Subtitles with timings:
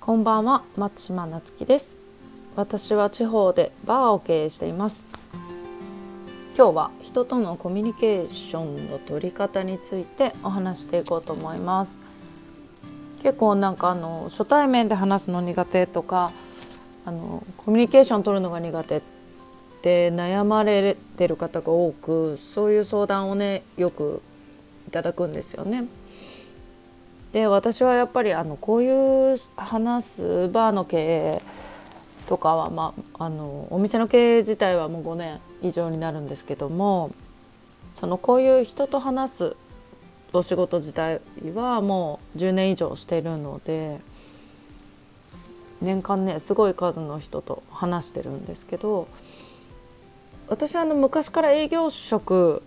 [0.00, 1.98] こんばんは松島なつきです。
[2.56, 5.02] 私は地方でバーを経営しています。
[6.56, 11.98] 今日は人とのコミュニケーションの取り方についてお話していこうと思います。
[13.22, 16.30] 結構なんかあの初対面で話すの苦手とか
[17.04, 19.02] あのコミュニケーション取るのが苦手っ
[19.82, 24.22] て悩まれてる方が多くそういう相談をねよく
[24.86, 25.84] いただくんですよね。
[27.32, 31.42] で私はやっぱりあのこういう話すバーの経営
[32.28, 37.12] とかは、まあ、あのお店の経営自体はもう5年以上になるんですけども
[37.92, 39.56] そのこういう人と話す
[40.32, 41.20] お仕事自体
[41.54, 44.00] はもう10年以上してるので
[45.80, 49.08] 年間ねすごい数の人と話してるんですけど
[50.48, 52.62] 私はあの昔から営業職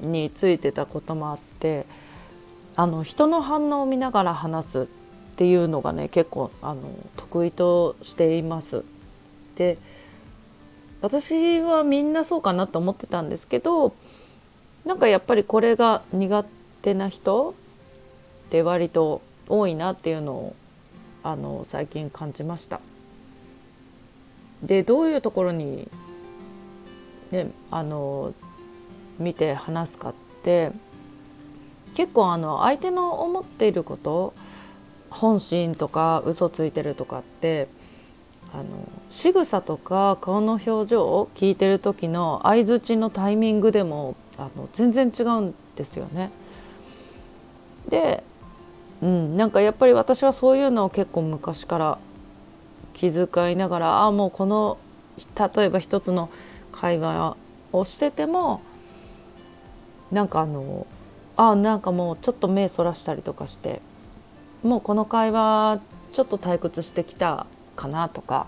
[0.00, 1.86] についてたこともあって
[2.80, 4.86] あの人の反応を見ながら話すっ
[5.36, 6.80] ていうのがね結構あの
[7.18, 8.84] 得意としています。
[9.56, 9.76] で
[11.02, 13.94] 私はみんなそうかなと思ってたんですけど
[14.86, 16.42] なんかやっぱりこれが苦
[16.80, 17.54] 手な人っ
[18.48, 20.56] て割と多いなっていうのを
[21.22, 22.80] あの最近感じました。
[24.62, 25.86] でどういうところに、
[27.30, 28.32] ね、あの
[29.18, 30.72] 見て話すかって
[31.94, 34.34] 結構あの相手の思っていること
[35.10, 37.68] 本心とか嘘ついてるとかって
[38.52, 38.64] あの
[39.10, 46.30] 仕草とか顔の表情を聞いてる時の相づちのタイミングでもあの全然違うんですよね。
[47.88, 48.24] で、
[49.02, 51.98] うん、なんかやっぱり私はそういうのを結構昔から
[52.94, 54.78] 気遣いながらああもうこの
[55.56, 56.30] 例えば一つの
[56.72, 57.36] 会話
[57.72, 58.62] をしてても
[60.10, 60.86] なんかあの
[61.42, 63.80] あなんかもうちょっと目そらしたりとかして
[64.62, 65.80] もうこの会話
[66.12, 67.46] ちょっと退屈してきた
[67.76, 68.46] かなとか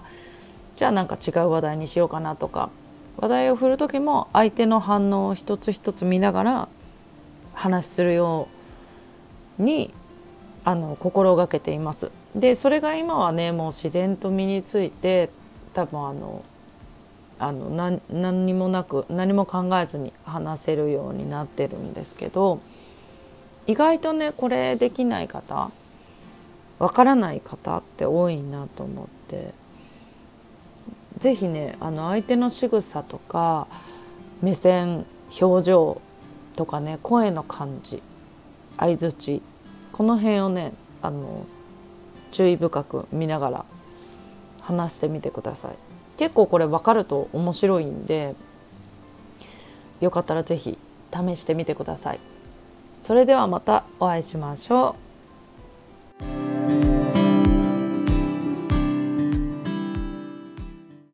[0.76, 2.68] じゃあなんか違う話題にしようかなとか
[3.16, 6.68] 話題を振る時も相手の反応を一つ一つ見ながら
[7.54, 8.48] 話するよ
[9.58, 9.94] うに
[10.64, 12.10] あの心がけています。
[12.34, 15.30] でそれが今はねもう自然と身について
[15.72, 16.42] 多分あの
[17.38, 22.60] あの何もなく何も考えずに話せるようになってるんですけど
[23.66, 25.70] 意外とねこれできない方
[26.78, 29.54] わからない方って多いなと思って
[31.18, 33.68] 是非ねあの相手の仕草とか
[34.40, 35.06] 目線
[35.40, 36.00] 表情
[36.56, 38.02] とかね声の感じ
[38.76, 39.42] 相づち
[39.92, 41.46] この辺をねあの
[42.32, 43.64] 注意深く見ながら
[44.60, 45.76] 話してみてください
[46.18, 48.34] 結構これ分かると面白いんで
[50.00, 50.76] よかったら是非
[51.12, 52.20] 試してみてください。
[53.02, 55.11] それではまたお会いしましょう。